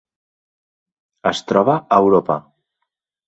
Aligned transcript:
Es 1.33 1.43
troba 1.51 1.75
a 1.81 1.99
Europa. 2.05 2.39